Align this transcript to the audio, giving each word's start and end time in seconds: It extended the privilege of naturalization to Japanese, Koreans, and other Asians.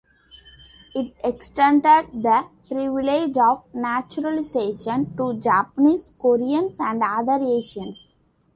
It 0.95 1.13
extended 1.23 2.07
the 2.23 2.47
privilege 2.67 3.37
of 3.37 3.71
naturalization 3.71 5.15
to 5.15 5.35
Japanese, 5.39 6.11
Koreans, 6.19 6.77
and 6.79 7.03
other 7.03 7.37
Asians. 7.39 8.15